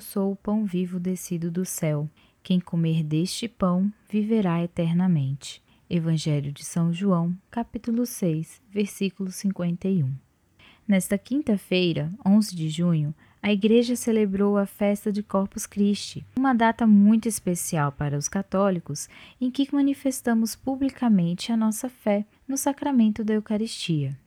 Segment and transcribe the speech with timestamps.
[0.00, 2.08] Eu sou o pão vivo descido do céu.
[2.42, 5.62] Quem comer deste pão viverá eternamente.
[5.90, 10.10] Evangelho de São João, capítulo 6, versículo 51.
[10.88, 16.86] Nesta quinta-feira, 11 de junho, a Igreja celebrou a festa de Corpus Christi, uma data
[16.86, 19.06] muito especial para os católicos
[19.38, 24.18] em que manifestamos publicamente a nossa fé no sacramento da Eucaristia.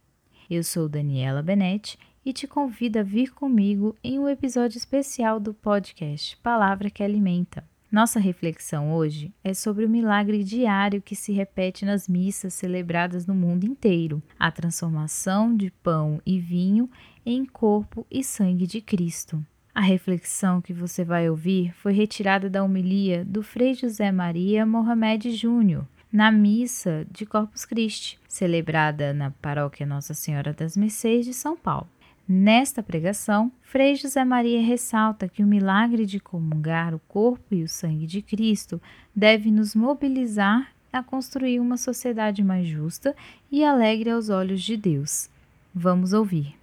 [0.48, 5.54] Eu sou Daniela Benetti e te convido a vir comigo em um episódio especial do
[5.54, 7.64] podcast Palavra que Alimenta.
[7.92, 13.36] Nossa reflexão hoje é sobre o milagre diário que se repete nas missas celebradas no
[13.36, 16.90] mundo inteiro, a transformação de pão e vinho
[17.26, 19.46] em corpo e sangue de Cristo.
[19.76, 25.32] A reflexão que você vai ouvir foi retirada da homilia do Frei José Maria Mohamed
[25.32, 31.58] Júnior, na missa de Corpus Christi, celebrada na paróquia Nossa Senhora das Mercês de São
[31.58, 31.90] Paulo.
[32.28, 37.68] Nesta pregação, Frei José Maria ressalta que o milagre de comungar o corpo e o
[37.68, 38.82] sangue de Cristo
[39.14, 43.14] deve nos mobilizar a construir uma sociedade mais justa
[43.52, 45.30] e alegre aos olhos de Deus.
[45.76, 46.56] Vamos ouvir.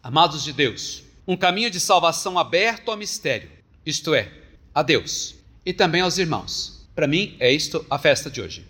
[0.00, 3.50] Amados de Deus, um caminho de salvação aberto ao mistério,
[3.84, 4.32] isto é,
[4.72, 5.34] a Deus
[5.66, 6.86] e também aos irmãos.
[6.94, 8.69] Para mim, é isto a festa de hoje.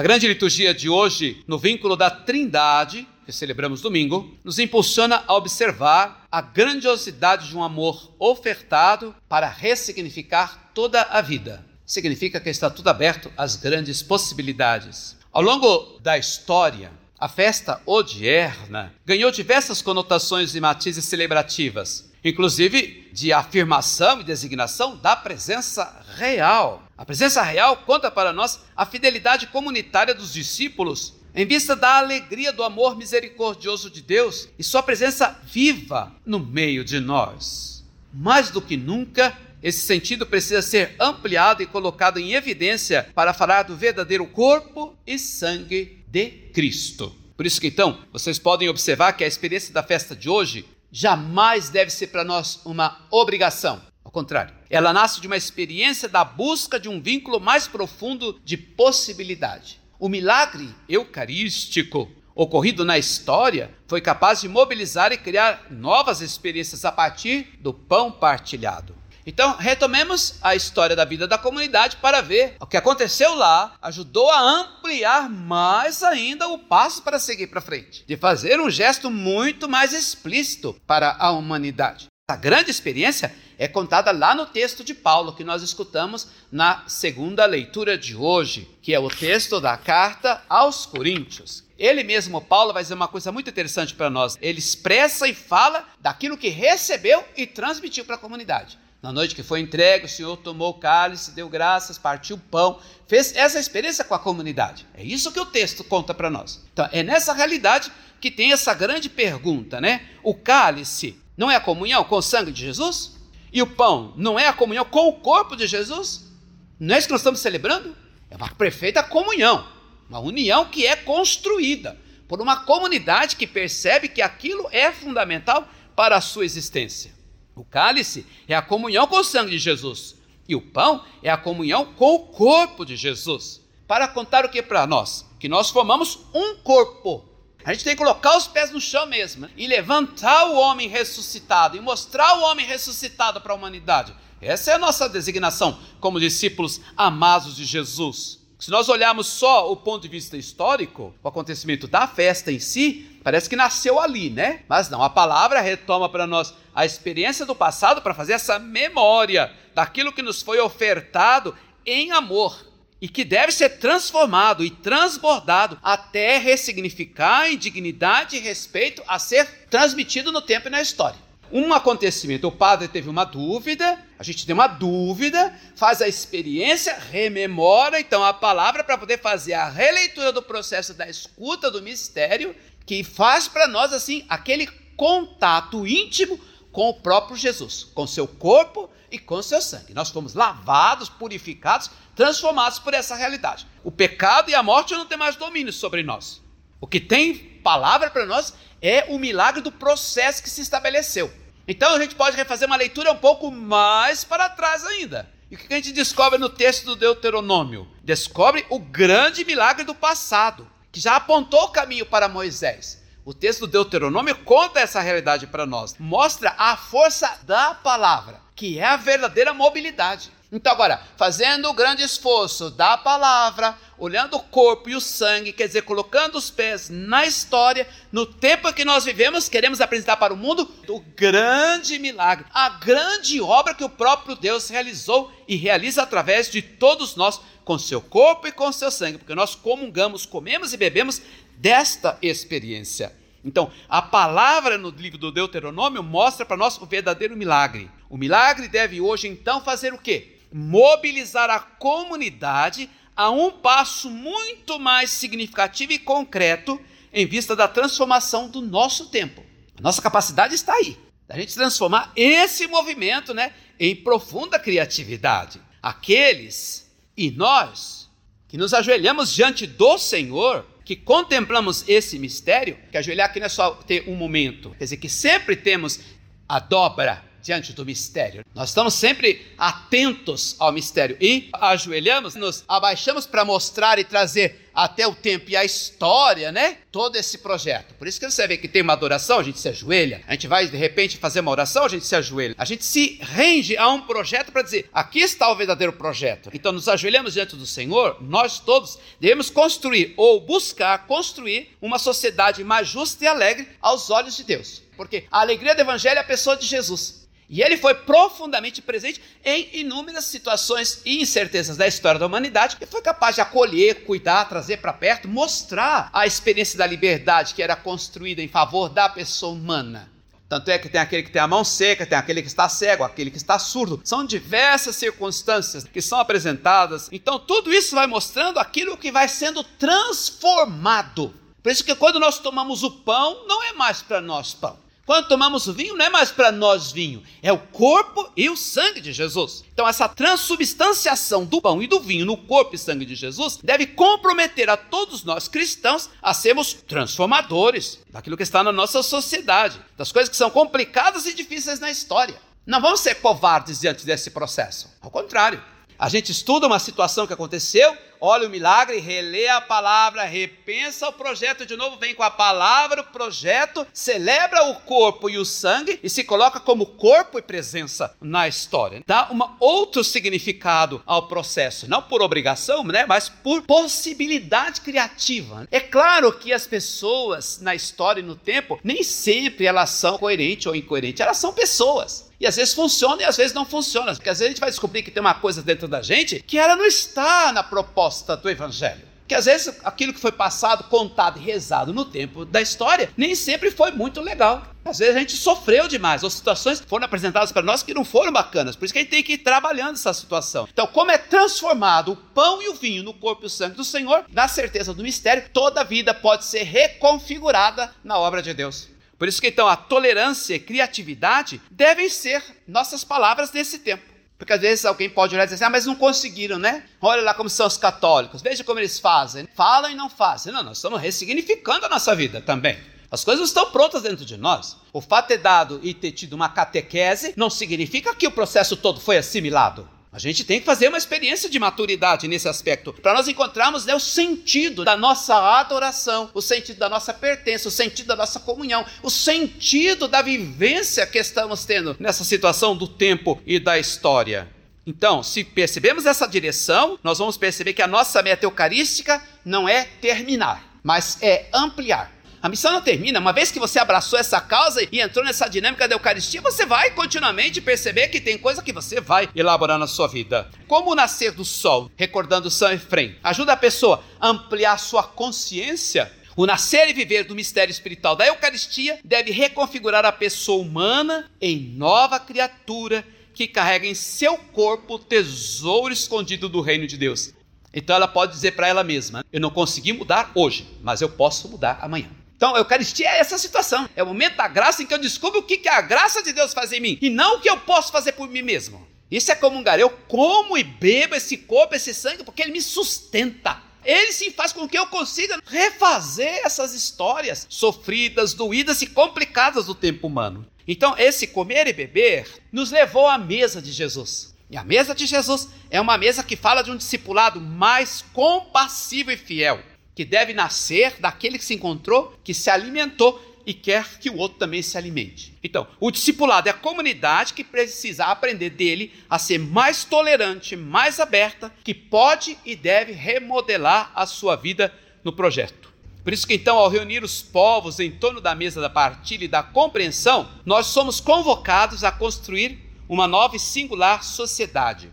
[0.00, 5.34] A grande liturgia de hoje, no vínculo da Trindade, que celebramos domingo, nos impulsiona a
[5.34, 11.62] observar a grandiosidade de um amor ofertado para ressignificar toda a vida.
[11.84, 15.18] Significa que está tudo aberto às grandes possibilidades.
[15.30, 23.32] Ao longo da história, a festa odierna ganhou diversas conotações e matizes celebrativas, inclusive de
[23.32, 26.82] afirmação e designação da presença real.
[26.96, 32.52] A presença real conta para nós a fidelidade comunitária dos discípulos em vista da alegria
[32.52, 37.84] do amor misericordioso de Deus e sua presença viva no meio de nós.
[38.12, 43.62] Mais do que nunca, esse sentido precisa ser ampliado e colocado em evidência para falar
[43.62, 47.14] do verdadeiro corpo e sangue de Cristo.
[47.36, 51.68] Por isso que então, vocês podem observar que a experiência da festa de hoje jamais
[51.68, 53.80] deve ser para nós uma obrigação.
[54.04, 58.56] Ao contrário, ela nasce de uma experiência da busca de um vínculo mais profundo de
[58.56, 59.80] possibilidade.
[59.98, 66.92] O milagre eucarístico ocorrido na história foi capaz de mobilizar e criar novas experiências a
[66.92, 68.99] partir do pão partilhado.
[69.30, 74.28] Então, retomemos a história da vida da comunidade para ver o que aconteceu lá ajudou
[74.28, 79.68] a ampliar mais ainda o passo para seguir para frente, de fazer um gesto muito
[79.68, 82.08] mais explícito para a humanidade.
[82.28, 87.46] A grande experiência é contada lá no texto de Paulo que nós escutamos na segunda
[87.46, 91.62] leitura de hoje, que é o texto da carta aos Coríntios.
[91.78, 94.36] Ele mesmo, Paulo, vai dizer uma coisa muito interessante para nós.
[94.42, 98.76] Ele expressa e fala daquilo que recebeu e transmitiu para a comunidade.
[99.02, 102.78] Na noite que foi entregue, o Senhor tomou o cálice, deu graças, partiu o pão,
[103.06, 104.86] fez essa experiência com a comunidade.
[104.94, 106.62] É isso que o texto conta para nós.
[106.72, 107.90] Então, é nessa realidade
[108.20, 110.06] que tem essa grande pergunta, né?
[110.22, 113.16] O cálice não é a comunhão com o sangue de Jesus?
[113.50, 116.30] E o pão não é a comunhão com o corpo de Jesus?
[116.78, 117.96] Não é isso que nós estamos celebrando?
[118.30, 119.66] É uma perfeita comunhão,
[120.10, 126.16] uma união que é construída por uma comunidade que percebe que aquilo é fundamental para
[126.16, 127.12] a sua existência.
[127.60, 130.16] O cálice é a comunhão com o sangue de Jesus.
[130.48, 133.60] E o pão é a comunhão com o corpo de Jesus.
[133.86, 135.26] Para contar o que para nós?
[135.38, 137.22] Que nós formamos um corpo.
[137.62, 139.50] A gente tem que colocar os pés no chão mesmo né?
[139.58, 144.16] e levantar o homem ressuscitado e mostrar o homem ressuscitado para a humanidade.
[144.40, 148.40] Essa é a nossa designação como discípulos amados de Jesus.
[148.58, 153.20] Se nós olharmos só o ponto de vista histórico, o acontecimento da festa em si,
[153.22, 154.62] parece que nasceu ali, né?
[154.66, 159.52] Mas não, a palavra retoma para nós a experiência do passado para fazer essa memória
[159.74, 162.70] daquilo que nos foi ofertado em amor
[163.00, 169.46] e que deve ser transformado e transbordado até ressignificar em dignidade e respeito a ser
[169.70, 171.18] transmitido no tempo e na história.
[171.52, 176.96] Um acontecimento, o padre teve uma dúvida, a gente tem uma dúvida, faz a experiência,
[177.10, 182.54] rememora então a palavra para poder fazer a releitura do processo da escuta do mistério,
[182.86, 186.38] que faz para nós assim aquele contato íntimo
[186.72, 189.94] com o próprio Jesus, com seu corpo e com seu sangue.
[189.94, 193.66] Nós fomos lavados, purificados, transformados por essa realidade.
[193.82, 196.40] O pecado e a morte não têm mais domínio sobre nós.
[196.80, 201.32] O que tem palavra para nós é o milagre do processo que se estabeleceu.
[201.66, 205.28] Então a gente pode refazer uma leitura um pouco mais para trás ainda.
[205.50, 207.88] E o que a gente descobre no texto do Deuteronômio?
[208.02, 212.99] Descobre o grande milagre do passado, que já apontou o caminho para Moisés.
[213.30, 215.94] O texto do Deuteronômio conta essa realidade para nós.
[216.00, 220.32] Mostra a força da palavra, que é a verdadeira mobilidade.
[220.50, 225.68] Então, agora, fazendo o grande esforço da palavra, olhando o corpo e o sangue, quer
[225.68, 230.36] dizer, colocando os pés na história, no tempo que nós vivemos, queremos apresentar para o
[230.36, 236.50] mundo o grande milagre, a grande obra que o próprio Deus realizou e realiza através
[236.50, 240.76] de todos nós, com seu corpo e com seu sangue, porque nós comungamos, comemos e
[240.76, 241.22] bebemos
[241.56, 243.19] desta experiência.
[243.44, 247.90] Então, a palavra no livro do Deuteronômio mostra para nós o verdadeiro milagre.
[248.08, 250.40] O milagre deve hoje então fazer o quê?
[250.52, 256.80] mobilizar a comunidade a um passo muito mais significativo e concreto
[257.12, 259.44] em vista da transformação do nosso tempo.
[259.78, 265.60] A nossa capacidade está aí, da gente transformar esse movimento né, em profunda criatividade.
[265.82, 268.08] Aqueles e nós
[268.48, 273.48] que nos ajoelhamos diante do Senhor, que contemplamos esse mistério, que ajoelhar aqui não é
[273.48, 276.00] só ter um momento, quer dizer, que sempre temos
[276.48, 278.44] a dobra diante do mistério.
[278.54, 285.06] Nós estamos sempre atentos ao mistério e ajoelhamos, nos abaixamos para mostrar e trazer até
[285.06, 286.78] o tempo e a história, né?
[286.90, 287.94] Todo esse projeto.
[287.94, 290.22] Por isso que você vê que tem uma adoração, a gente se ajoelha.
[290.26, 292.54] A gente vai de repente fazer uma oração, a gente se ajoelha.
[292.56, 296.50] A gente se rende a um projeto para dizer: aqui está o verdadeiro projeto.
[296.52, 302.64] Então nos ajoelhamos diante do Senhor, nós todos devemos construir ou buscar construir uma sociedade
[302.64, 304.82] mais justa e alegre aos olhos de Deus.
[304.96, 307.19] Porque a alegria do evangelho é a pessoa de Jesus.
[307.50, 312.86] E ele foi profundamente presente em inúmeras situações e incertezas da história da humanidade e
[312.86, 317.74] foi capaz de acolher, cuidar, trazer para perto, mostrar a experiência da liberdade que era
[317.74, 320.08] construída em favor da pessoa humana.
[320.48, 323.02] Tanto é que tem aquele que tem a mão seca, tem aquele que está cego,
[323.02, 324.00] aquele que está surdo.
[324.04, 327.08] São diversas circunstâncias que são apresentadas.
[327.10, 331.34] Então, tudo isso vai mostrando aquilo que vai sendo transformado.
[331.62, 334.76] Por isso que quando nós tomamos o pão, não é mais para nós pão.
[335.10, 338.56] Quando tomamos o vinho, não é mais para nós vinho, é o corpo e o
[338.56, 339.64] sangue de Jesus.
[339.74, 343.88] Então, essa transubstanciação do pão e do vinho no corpo e sangue de Jesus deve
[343.88, 350.12] comprometer a todos nós cristãos a sermos transformadores daquilo que está na nossa sociedade, das
[350.12, 352.40] coisas que são complicadas e difíceis na história.
[352.64, 354.88] Não vamos ser covardes diante desse processo.
[355.02, 355.60] Ao contrário,
[355.98, 361.12] a gente estuda uma situação que aconteceu, olha o milagre, relê a palavra, repensa o
[361.12, 365.98] projeto de novo, vem com a palavra, o projeto, celebra o corpo e o sangue
[366.02, 369.02] e se coloca como corpo e presença na história.
[369.06, 375.66] Dá um outro significado ao processo, não por obrigação, né, mas por possibilidade criativa.
[375.70, 380.66] É claro que as pessoas na história e no tempo, nem sempre elas são coerentes
[380.66, 382.29] ou incoerentes, elas são pessoas.
[382.40, 384.14] E às vezes funciona e às vezes não funciona.
[384.14, 386.58] Porque às vezes a gente vai descobrir que tem uma coisa dentro da gente que
[386.58, 389.10] ela não está na proposta do Evangelho.
[389.28, 393.34] Que às vezes aquilo que foi passado, contado e rezado no tempo da história nem
[393.34, 394.66] sempre foi muito legal.
[394.84, 398.32] Às vezes a gente sofreu demais, ou situações foram apresentadas para nós que não foram
[398.32, 398.74] bacanas.
[398.74, 400.66] Por isso que a gente tem que ir trabalhando essa situação.
[400.72, 403.84] Então, como é transformado o pão e o vinho no corpo e o sangue do
[403.84, 408.88] Senhor, na certeza do mistério, toda a vida pode ser reconfigurada na obra de Deus.
[409.20, 414.02] Por isso que então a tolerância e criatividade devem ser nossas palavras nesse tempo.
[414.38, 416.84] Porque às vezes alguém pode olhar e dizer assim, ah, mas não conseguiram, né?
[417.02, 419.46] Olha lá como são os católicos, veja como eles fazem.
[419.54, 420.50] Falam e não fazem.
[420.50, 422.78] Não, nós estamos ressignificando a nossa vida também.
[423.10, 424.78] As coisas estão prontas dentro de nós.
[424.90, 428.74] O fato de ter dado e ter tido uma catequese não significa que o processo
[428.74, 429.86] todo foi assimilado.
[430.12, 433.94] A gente tem que fazer uma experiência de maturidade nesse aspecto, para nós encontrarmos né,
[433.94, 438.84] o sentido da nossa adoração, o sentido da nossa pertença, o sentido da nossa comunhão,
[439.04, 444.48] o sentido da vivência que estamos tendo nessa situação do tempo e da história.
[444.84, 449.84] Então, se percebemos essa direção, nós vamos perceber que a nossa meta eucarística não é
[449.84, 452.19] terminar, mas é ampliar.
[452.42, 453.20] A missão não termina.
[453.20, 456.90] Uma vez que você abraçou essa causa e entrou nessa dinâmica da Eucaristia, você vai
[456.92, 460.48] continuamente perceber que tem coisa que você vai elaborar na sua vida.
[460.66, 466.10] Como o nascer do sol, recordando São Efrem, ajuda a pessoa a ampliar sua consciência
[466.36, 471.58] o nascer e viver do mistério espiritual da Eucaristia deve reconfigurar a pessoa humana em
[471.76, 473.04] nova criatura
[473.34, 477.34] que carrega em seu corpo o tesouro escondido do reino de Deus.
[477.74, 481.48] Então ela pode dizer para ela mesma: Eu não consegui mudar hoje, mas eu posso
[481.48, 482.08] mudar amanhã.
[482.40, 483.86] Então, a Eucaristia é essa situação.
[483.94, 486.32] É o momento da graça em que eu descubro o que, que a graça de
[486.32, 488.88] Deus faz em mim e não o que eu posso fazer por mim mesmo.
[489.10, 489.78] Isso é comungar.
[489.78, 493.60] Eu como e bebo esse corpo, esse sangue, porque ele me sustenta.
[493.84, 499.74] Ele sim faz com que eu consiga refazer essas histórias sofridas, doídas e complicadas do
[499.74, 500.46] tempo humano.
[500.66, 504.34] Então, esse comer e beber nos levou à mesa de Jesus.
[504.48, 509.10] E a mesa de Jesus é uma mesa que fala de um discipulado mais compassivo
[509.10, 509.60] e fiel
[510.00, 514.38] que deve nascer daquele que se encontrou, que se alimentou e quer que o outro
[514.38, 515.36] também se alimente.
[515.44, 520.98] Então, o discipulado é a comunidade que precisa aprender dele a ser mais tolerante, mais
[520.98, 524.72] aberta, que pode e deve remodelar a sua vida
[525.04, 525.70] no projeto.
[526.02, 529.28] Por isso que então, ao reunir os povos em torno da mesa da partilha e
[529.28, 534.90] da compreensão, nós somos convocados a construir uma nova e singular sociedade.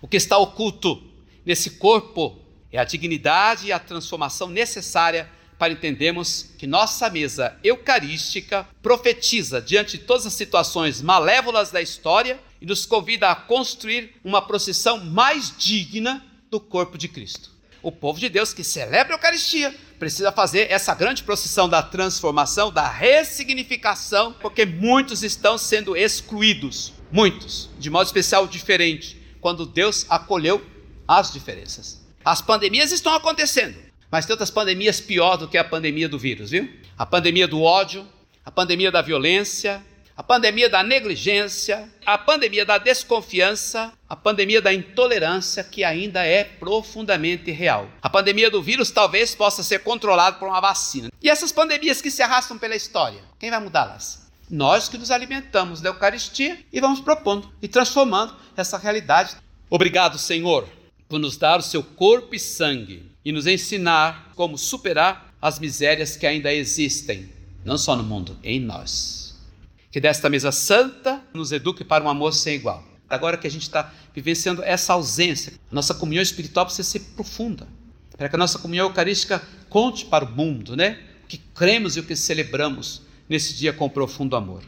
[0.00, 1.02] O que está oculto
[1.44, 2.45] nesse corpo
[2.76, 9.96] é a dignidade e a transformação necessária para entendermos que nossa mesa eucarística profetiza diante
[9.96, 15.56] de todas as situações malévolas da história e nos convida a construir uma procissão mais
[15.56, 17.50] digna do corpo de Cristo.
[17.82, 22.70] O povo de Deus que celebra a Eucaristia precisa fazer essa grande procissão da transformação,
[22.70, 30.62] da ressignificação, porque muitos estão sendo excluídos, muitos, de modo especial diferente, quando Deus acolheu
[31.08, 32.05] as diferenças.
[32.26, 33.78] As pandemias estão acontecendo,
[34.10, 36.68] mas tem outras pandemias pior do que a pandemia do vírus, viu?
[36.98, 38.04] A pandemia do ódio,
[38.44, 39.80] a pandemia da violência,
[40.16, 46.42] a pandemia da negligência, a pandemia da desconfiança, a pandemia da intolerância, que ainda é
[46.42, 47.88] profundamente real.
[48.02, 51.10] A pandemia do vírus talvez possa ser controlada por uma vacina.
[51.22, 54.26] E essas pandemias que se arrastam pela história, quem vai mudá-las?
[54.50, 59.36] Nós que nos alimentamos da Eucaristia e vamos propondo e transformando essa realidade.
[59.70, 60.68] Obrigado, Senhor,
[61.08, 66.16] por nos dar o seu corpo e sangue e nos ensinar como superar as misérias
[66.16, 67.30] que ainda existem,
[67.64, 69.36] não só no mundo, em nós.
[69.90, 72.84] Que desta mesa santa nos eduque para um amor sem igual.
[73.08, 77.68] Agora que a gente está vivenciando essa ausência, nossa comunhão espiritual precisa ser profunda,
[78.16, 80.98] para que a nossa comunhão eucarística conte para o mundo, né?
[81.24, 84.62] O que cremos e o que celebramos nesse dia com profundo amor.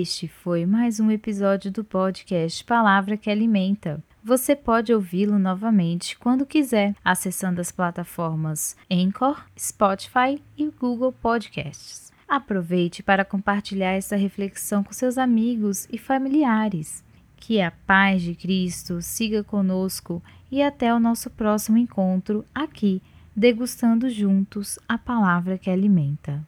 [0.00, 4.02] Este foi mais um episódio do podcast Palavra que Alimenta.
[4.24, 12.10] Você pode ouvi-lo novamente quando quiser, acessando as plataformas Anchor, Spotify e Google Podcasts.
[12.26, 17.04] Aproveite para compartilhar essa reflexão com seus amigos e familiares.
[17.36, 23.02] Que a paz de Cristo siga conosco e até o nosso próximo encontro aqui,
[23.36, 26.42] degustando juntos a palavra que alimenta.